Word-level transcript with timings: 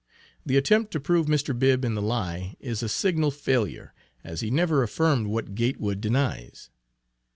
The 0.43 0.57
attempt 0.57 0.89
to 0.93 0.99
prove 0.99 1.27
Mr. 1.27 1.53
Bibb 1.59 1.85
in 1.85 1.93
the 1.93 2.01
lie, 2.01 2.55
is 2.59 2.81
a 2.81 2.89
signal 2.89 3.29
failure, 3.29 3.93
as 4.23 4.41
he 4.41 4.49
never 4.49 4.81
affirmed 4.81 5.27
what 5.27 5.53
Gatewood 5.53 6.01
denies. 6.01 6.71